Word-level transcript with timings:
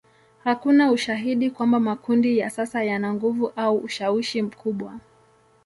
Hakuna 0.43 0.91
ushahidi 0.91 1.49
kwamba 1.51 1.79
makundi 1.79 2.37
ya 2.37 2.49
sasa 2.49 2.83
yana 2.83 3.13
nguvu 3.13 3.47
au 3.55 3.77
ushawishi 3.77 4.41
mkubwa. 4.41 4.99